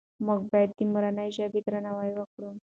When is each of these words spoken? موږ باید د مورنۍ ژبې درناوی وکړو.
موږ 0.25 0.41
باید 0.51 0.69
د 0.77 0.79
مورنۍ 0.93 1.29
ژبې 1.37 1.59
درناوی 1.65 2.11
وکړو. 2.15 2.49